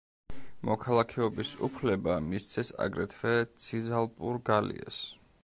მოქალაქეობის 0.69 1.51
უფლება 1.67 2.15
მისცეს 2.31 2.73
აგრეთვე 2.87 3.35
ციზალპურ 3.67 4.43
გალიას. 4.51 5.07